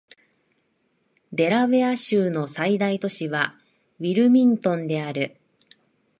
[1.31, 3.53] デラウェア州の最大都市は
[3.99, 5.37] ウィルミントンである